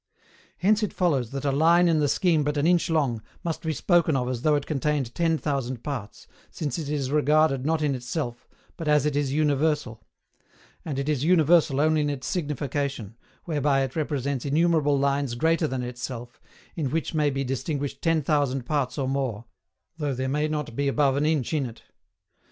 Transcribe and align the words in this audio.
Hence 0.57 0.81
it 0.81 0.93
follows 0.93 1.29
that 1.29 1.45
a 1.45 1.51
line 1.51 1.87
in 1.87 1.99
the 1.99 2.07
scheme 2.07 2.43
but 2.43 2.57
an 2.57 2.65
inch 2.65 2.89
long 2.89 3.21
must 3.43 3.61
be 3.61 3.71
spoken 3.71 4.15
of 4.15 4.27
as 4.27 4.41
though 4.41 4.55
it 4.55 4.65
contained 4.65 5.13
ten 5.13 5.37
thousand 5.37 5.83
parts, 5.83 6.25
since 6.49 6.79
it 6.79 6.89
is 6.89 7.11
regarded 7.11 7.67
not 7.67 7.83
in 7.83 7.93
itself, 7.93 8.47
but 8.77 8.87
as 8.87 9.05
it 9.05 9.15
is 9.15 9.31
universal; 9.31 10.03
and 10.83 10.97
it 10.97 11.07
is 11.07 11.23
universal 11.23 11.79
only 11.79 12.01
in 12.01 12.09
its 12.09 12.25
signification, 12.25 13.15
whereby 13.45 13.81
it 13.83 13.95
represents 13.95 14.43
innumerable 14.43 14.97
lines 14.97 15.35
greater 15.35 15.67
than 15.67 15.83
itself, 15.83 16.41
in 16.75 16.89
which 16.89 17.13
may 17.13 17.29
be 17.29 17.43
distinguished 17.43 18.01
ten 18.01 18.23
thousand 18.23 18.65
parts 18.65 18.97
or 18.97 19.07
more, 19.07 19.45
though 19.99 20.15
there 20.15 20.27
may 20.27 20.47
not 20.47 20.75
be 20.75 20.87
above 20.87 21.15
an 21.15 21.27
inch 21.27 21.53
in 21.53 21.67
it. 21.67 21.83